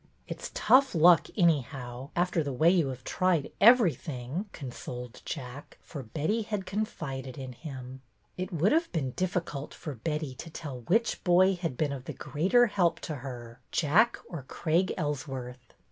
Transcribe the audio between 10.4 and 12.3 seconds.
tell which boy had been of the